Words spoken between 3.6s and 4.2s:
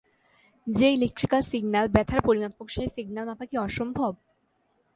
অসম্ভব?